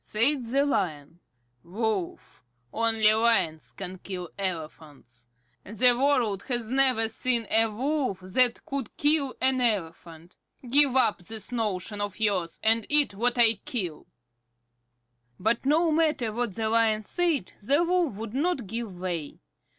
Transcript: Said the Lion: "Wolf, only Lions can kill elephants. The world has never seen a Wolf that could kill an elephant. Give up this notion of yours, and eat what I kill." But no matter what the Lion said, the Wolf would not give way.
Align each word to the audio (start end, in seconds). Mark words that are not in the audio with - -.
Said 0.03 0.43
the 0.45 0.65
Lion: 0.65 1.19
"Wolf, 1.63 2.43
only 2.73 3.13
Lions 3.13 3.71
can 3.71 3.99
kill 3.99 4.31
elephants. 4.35 5.27
The 5.63 5.91
world 5.95 6.41
has 6.47 6.69
never 6.71 7.07
seen 7.07 7.45
a 7.51 7.67
Wolf 7.69 8.21
that 8.21 8.65
could 8.65 8.97
kill 8.97 9.35
an 9.39 9.61
elephant. 9.61 10.35
Give 10.67 10.95
up 10.95 11.19
this 11.19 11.51
notion 11.51 12.01
of 12.01 12.19
yours, 12.19 12.59
and 12.63 12.87
eat 12.89 13.13
what 13.13 13.37
I 13.37 13.53
kill." 13.63 14.07
But 15.39 15.67
no 15.67 15.91
matter 15.91 16.33
what 16.33 16.55
the 16.55 16.67
Lion 16.67 17.03
said, 17.03 17.53
the 17.61 17.83
Wolf 17.83 18.15
would 18.17 18.33
not 18.33 18.65
give 18.65 18.99
way. 18.99 19.37